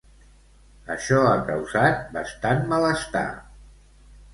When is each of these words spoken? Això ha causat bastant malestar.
Això 0.93 1.21
ha 1.33 1.37
causat 1.51 2.03
bastant 2.19 2.67
malestar. 2.77 3.27